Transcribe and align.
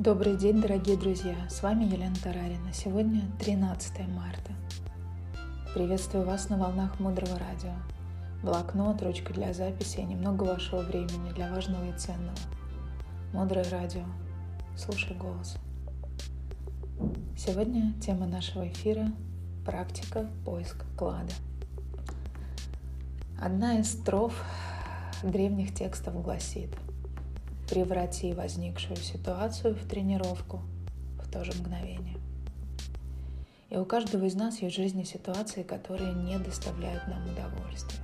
Добрый 0.00 0.36
день, 0.36 0.60
дорогие 0.60 0.96
друзья! 0.96 1.36
С 1.48 1.62
вами 1.62 1.84
Елена 1.84 2.16
Тарарина. 2.16 2.72
Сегодня 2.72 3.22
13 3.38 4.08
марта. 4.08 4.50
Приветствую 5.72 6.26
вас 6.26 6.48
на 6.48 6.58
волнах 6.58 6.98
Мудрого 6.98 7.38
Радио. 7.38 7.70
Блокнот, 8.42 9.00
ручка 9.02 9.32
для 9.32 9.52
записи 9.54 10.00
и 10.00 10.04
немного 10.04 10.42
вашего 10.42 10.80
времени 10.80 11.32
для 11.32 11.48
важного 11.48 11.88
и 11.88 11.96
ценного. 11.96 12.36
Мудрое 13.32 13.70
Радио. 13.70 14.02
Слушай 14.76 15.16
голос. 15.16 15.58
Сегодня 17.38 17.92
тема 18.00 18.26
нашего 18.26 18.66
эфира– 18.66 19.12
практика 19.64 20.28
поиск 20.44 20.84
клада. 20.98 21.32
Одна 23.40 23.78
из 23.78 23.92
строф 23.92 24.44
древних 25.22 25.72
текстов 25.72 26.20
гласит– 26.20 26.70
Преврати 27.68 28.32
возникшую 28.34 28.96
ситуацию 28.96 29.74
в 29.74 29.88
тренировку 29.88 30.60
в 31.18 31.30
то 31.30 31.44
же 31.44 31.52
мгновение. 31.52 32.18
И 33.70 33.76
у 33.76 33.84
каждого 33.84 34.24
из 34.26 34.34
нас 34.34 34.60
есть 34.60 34.76
в 34.76 34.78
жизни 34.78 35.02
ситуации, 35.02 35.62
которые 35.62 36.12
не 36.12 36.38
доставляют 36.38 37.08
нам 37.08 37.24
удовольствия. 37.24 38.00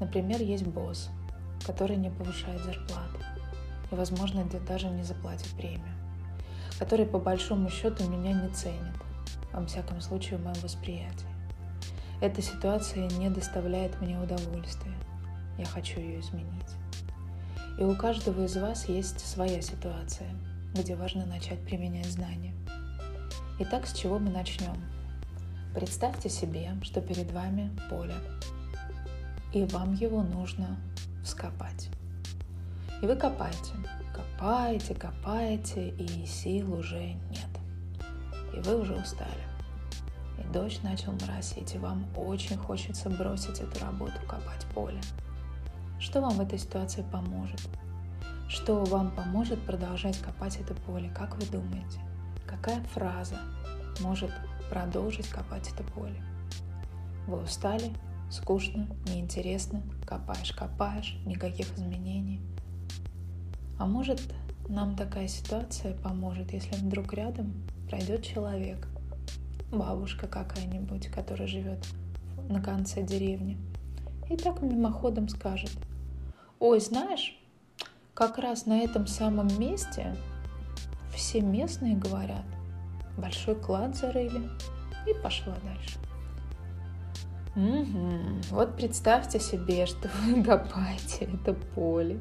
Например, 0.00 0.40
есть 0.40 0.66
босс, 0.66 1.10
который 1.64 1.96
не 1.96 2.10
повышает 2.10 2.62
зарплату 2.62 3.20
и, 3.92 3.94
возможно, 3.94 4.44
даже 4.66 4.88
не 4.88 5.02
заплатит 5.02 5.48
премию, 5.56 5.94
который 6.78 7.06
по 7.06 7.18
большому 7.18 7.68
счету 7.70 8.08
меня 8.08 8.32
не 8.32 8.48
ценит, 8.48 8.96
во 9.52 9.64
всяком 9.66 10.00
случае 10.00 10.38
в 10.38 10.42
моем 10.42 10.60
восприятии. 10.62 11.28
Эта 12.20 12.42
ситуация 12.42 13.08
не 13.10 13.30
доставляет 13.30 14.00
мне 14.00 14.18
удовольствия. 14.18 14.94
Я 15.58 15.66
хочу 15.66 16.00
ее 16.00 16.20
изменить. 16.20 16.74
И 17.80 17.82
у 17.82 17.96
каждого 17.96 18.44
из 18.44 18.58
вас 18.58 18.90
есть 18.90 19.26
своя 19.26 19.62
ситуация, 19.62 20.28
где 20.74 20.94
важно 20.94 21.24
начать 21.24 21.58
применять 21.64 22.10
знания. 22.10 22.52
Итак, 23.58 23.86
с 23.86 23.94
чего 23.94 24.18
мы 24.18 24.28
начнем? 24.28 24.76
Представьте 25.74 26.28
себе, 26.28 26.72
что 26.82 27.00
перед 27.00 27.32
вами 27.32 27.70
поле, 27.88 28.16
и 29.54 29.64
вам 29.64 29.94
его 29.94 30.22
нужно 30.22 30.78
вскопать. 31.24 31.88
И 33.00 33.06
вы 33.06 33.16
копаете, 33.16 33.72
копаете, 34.14 34.94
копаете, 34.94 35.88
и 35.88 36.26
сил 36.26 36.74
уже 36.74 37.14
нет. 37.30 37.48
И 38.54 38.60
вы 38.60 38.78
уже 38.78 38.94
устали. 38.94 39.46
И 40.38 40.52
дождь 40.52 40.82
начал 40.82 41.12
моросить, 41.12 41.74
и 41.74 41.78
вам 41.78 42.04
очень 42.14 42.58
хочется 42.58 43.08
бросить 43.08 43.60
эту 43.60 43.82
работу, 43.82 44.20
копать 44.28 44.66
поле. 44.74 45.00
Что 46.00 46.22
вам 46.22 46.38
в 46.38 46.40
этой 46.40 46.58
ситуации 46.58 47.04
поможет? 47.12 47.60
Что 48.48 48.84
вам 48.86 49.10
поможет 49.10 49.60
продолжать 49.60 50.18
копать 50.18 50.56
это 50.58 50.72
поле? 50.72 51.10
Как 51.14 51.36
вы 51.36 51.44
думаете? 51.44 52.00
Какая 52.46 52.82
фраза 52.94 53.36
может 54.00 54.30
продолжить 54.70 55.28
копать 55.28 55.70
это 55.70 55.84
поле? 55.92 56.18
Вы 57.26 57.42
устали, 57.42 57.92
скучно, 58.30 58.86
неинтересно, 59.08 59.82
копаешь, 60.06 60.52
копаешь, 60.52 61.18
никаких 61.26 61.70
изменений. 61.76 62.40
А 63.78 63.84
может, 63.84 64.22
нам 64.68 64.96
такая 64.96 65.28
ситуация 65.28 65.94
поможет, 65.98 66.54
если 66.54 66.76
вдруг 66.76 67.12
рядом 67.12 67.52
пройдет 67.90 68.24
человек, 68.24 68.88
бабушка 69.70 70.26
какая-нибудь, 70.28 71.08
которая 71.08 71.46
живет 71.46 71.86
на 72.48 72.62
конце 72.62 73.02
деревни, 73.02 73.58
и 74.30 74.36
так 74.38 74.62
мимоходом 74.62 75.28
скажет– 75.28 75.72
Ой, 76.60 76.78
знаешь, 76.78 77.40
как 78.12 78.36
раз 78.36 78.66
на 78.66 78.80
этом 78.80 79.06
самом 79.06 79.48
месте 79.58 80.14
все 81.14 81.40
местные 81.40 81.96
говорят, 81.96 82.44
большой 83.16 83.54
клад 83.54 83.96
зарыли, 83.96 84.42
и 85.06 85.14
пошла 85.22 85.54
дальше. 85.64 85.98
Угу. 87.56 88.54
Вот 88.54 88.76
представьте 88.76 89.40
себе, 89.40 89.86
что 89.86 90.10
вы 90.22 90.44
копаете 90.44 91.30
это 91.32 91.54
поле, 91.54 92.20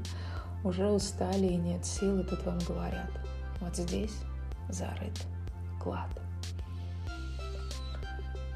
уже 0.63 0.87
устали 0.87 1.47
и 1.47 1.57
нет 1.57 1.85
сил, 1.85 2.21
и 2.21 2.23
тут 2.23 2.45
вам 2.45 2.59
говорят, 2.59 3.11
вот 3.59 3.75
здесь 3.75 4.21
зарыт 4.69 5.19
клад. 5.83 6.09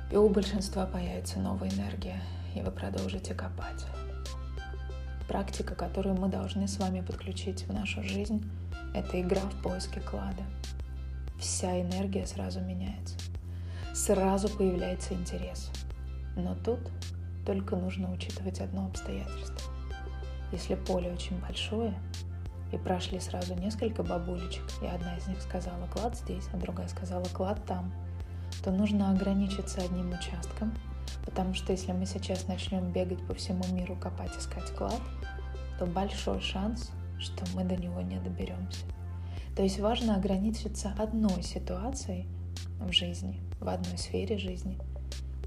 И 0.09 0.15
у 0.15 0.29
большинства 0.29 0.85
появится 0.85 1.39
новая 1.39 1.69
энергия, 1.69 2.21
и 2.55 2.61
вы 2.61 2.71
продолжите 2.71 3.33
копать 3.33 3.85
практика, 5.27 5.75
которую 5.75 6.15
мы 6.15 6.27
должны 6.27 6.67
с 6.67 6.77
вами 6.77 7.01
подключить 7.01 7.63
в 7.67 7.73
нашу 7.73 8.03
жизнь, 8.03 8.49
это 8.93 9.19
игра 9.21 9.41
в 9.41 9.61
поиске 9.61 9.99
клада. 9.99 10.43
Вся 11.39 11.81
энергия 11.81 12.25
сразу 12.25 12.61
меняется. 12.61 13.15
Сразу 13.93 14.49
появляется 14.49 15.13
интерес. 15.13 15.71
Но 16.35 16.55
тут 16.55 16.79
только 17.45 17.75
нужно 17.75 18.11
учитывать 18.11 18.59
одно 18.59 18.85
обстоятельство. 18.85 19.71
Если 20.51 20.75
поле 20.75 21.11
очень 21.11 21.39
большое, 21.39 21.93
и 22.73 22.77
прошли 22.77 23.19
сразу 23.19 23.53
несколько 23.53 24.01
бабулечек, 24.01 24.63
и 24.81 24.87
одна 24.87 25.15
из 25.17 25.27
них 25.27 25.39
сказала 25.41 25.85
клад 25.87 26.17
здесь, 26.17 26.45
а 26.53 26.57
другая 26.57 26.87
сказала 26.87 27.25
клад 27.25 27.63
там, 27.65 27.93
то 28.63 28.71
нужно 28.71 29.11
ограничиться 29.11 29.81
одним 29.81 30.11
участком, 30.11 30.73
потому 31.25 31.53
что 31.53 31.71
если 31.71 31.91
мы 31.91 32.05
сейчас 32.05 32.47
начнем 32.47 32.91
бегать 32.91 33.25
по 33.27 33.33
всему 33.33 33.63
миру, 33.73 33.95
копать, 33.95 34.37
искать 34.37 34.69
клад, 34.75 35.01
то 35.79 35.85
большой 35.85 36.41
шанс, 36.41 36.91
что 37.19 37.43
мы 37.55 37.63
до 37.63 37.75
него 37.75 38.01
не 38.01 38.19
доберемся. 38.19 38.85
То 39.55 39.63
есть 39.63 39.79
важно 39.79 40.15
ограничиться 40.15 40.93
одной 40.97 41.43
ситуацией 41.43 42.27
в 42.79 42.91
жизни, 42.91 43.39
в 43.59 43.67
одной 43.67 43.97
сфере 43.97 44.37
жизни, 44.37 44.77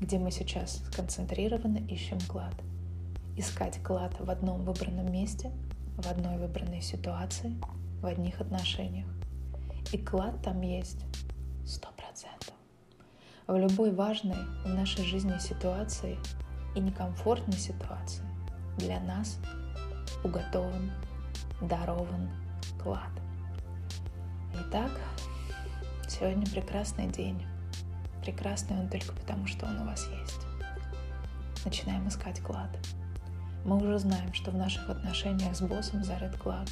где 0.01 0.19
мы 0.19 0.31
сейчас 0.31 0.83
сконцентрированно 0.93 1.79
ищем 1.89 2.19
клад. 2.29 2.55
Искать 3.37 3.83
клад 3.83 4.15
в 4.19 4.31
одном 4.31 4.65
выбранном 4.65 5.13
месте, 5.13 5.51
в 5.97 6.07
одной 6.07 6.39
выбранной 6.39 6.83
ситуации, 6.83 7.55
в 8.01 8.07
одних 8.07 8.41
отношениях. 8.41 9.09
И 9.93 9.99
клад 9.99 10.43
там 10.43 10.61
есть 10.63 11.05
сто 11.67 11.89
процентов. 11.89 11.96
В 13.47 13.57
любой 13.57 13.93
важной 13.93 14.39
в 14.65 14.69
нашей 14.69 15.05
жизни 15.05 15.39
ситуации 15.39 16.19
и 16.75 16.81
некомфортной 16.81 17.57
ситуации 17.57 18.25
для 18.77 18.99
нас 18.99 19.39
уготован, 20.25 20.91
дарован 21.61 22.29
клад. 22.83 23.13
Итак, 24.53 24.91
сегодня 26.09 26.45
прекрасный 26.47 27.07
день. 27.07 27.41
Прекрасный 28.21 28.81
он 28.81 28.89
только 28.89 29.13
потому, 29.13 29.47
что 29.47 29.67
он 29.67 29.81
у 29.81 29.85
вас 29.85 30.09
есть. 30.21 30.41
Начинаем 31.65 32.09
искать 32.09 32.41
клад. 32.41 32.77
Мы 33.65 33.77
уже 33.77 34.01
знаем, 34.01 34.35
что 34.35 34.51
в 34.51 34.57
наших 34.57 34.91
отношениях 34.91 35.55
с 35.55 35.61
боссом 35.61 36.03
зарыт 36.03 36.37
клад. 36.37 36.69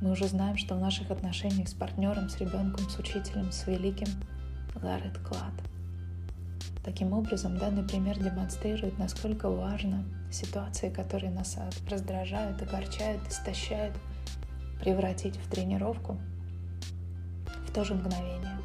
Мы 0.00 0.12
уже 0.12 0.28
знаем, 0.28 0.56
что 0.56 0.76
в 0.76 0.80
наших 0.80 1.10
отношениях 1.10 1.68
с 1.68 1.74
партнером, 1.74 2.28
с 2.28 2.38
ребенком, 2.38 2.88
с 2.88 2.96
учителем, 2.96 3.50
с 3.50 3.66
великим 3.66 4.06
зарыт 4.80 5.18
клад. 5.18 5.52
Таким 6.84 7.14
образом, 7.14 7.56
данный 7.56 7.82
пример 7.82 8.18
демонстрирует, 8.18 8.98
насколько 8.98 9.48
важно 9.48 10.04
ситуации, 10.30 10.90
которые 10.90 11.32
нас 11.32 11.56
раздражают, 11.88 12.60
огорчают, 12.60 13.26
истощают, 13.26 13.96
превратить 14.80 15.36
в 15.36 15.48
тренировку 15.48 16.18
в 17.66 17.72
то 17.72 17.84
же 17.84 17.94
мгновение. 17.94 18.58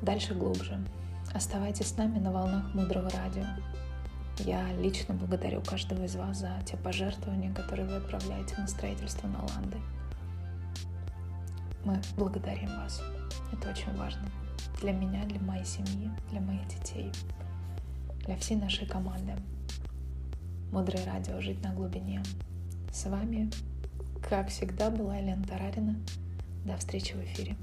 Дальше 0.00 0.34
глубже. 0.34 0.78
Оставайтесь 1.34 1.88
с 1.88 1.96
нами 1.96 2.18
на 2.18 2.32
волнах 2.32 2.74
Мудрого 2.74 3.10
Радио. 3.10 3.44
Я 4.38 4.72
лично 4.72 5.14
благодарю 5.14 5.60
каждого 5.60 6.04
из 6.04 6.16
вас 6.16 6.38
за 6.38 6.58
те 6.64 6.76
пожертвования, 6.78 7.52
которые 7.52 7.86
вы 7.86 7.96
отправляете 7.96 8.56
на 8.56 8.66
строительство 8.66 9.28
Наланды. 9.28 9.76
Мы 11.84 12.00
благодарим 12.16 12.68
вас. 12.78 13.02
Это 13.52 13.70
очень 13.70 13.94
важно 13.96 14.26
для 14.82 14.92
меня, 14.92 15.24
для 15.26 15.40
моей 15.40 15.64
семьи, 15.64 16.10
для 16.30 16.40
моих 16.40 16.66
детей, 16.66 17.12
для 18.26 18.36
всей 18.36 18.56
нашей 18.56 18.84
команды. 18.84 19.32
Мудрое 20.72 21.04
радио 21.06 21.40
«Жить 21.40 21.62
на 21.62 21.72
глубине». 21.72 22.20
С 22.92 23.08
вами, 23.08 23.48
как 24.28 24.48
всегда, 24.48 24.90
была 24.90 25.18
Елена 25.18 25.44
Тарарина. 25.44 25.94
До 26.64 26.76
встречи 26.76 27.12
в 27.12 27.22
эфире. 27.22 27.56